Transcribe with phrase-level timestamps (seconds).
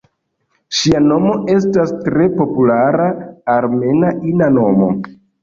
[0.77, 3.07] Ŝia nomo estas tre populara
[3.59, 4.91] armena ina nomo.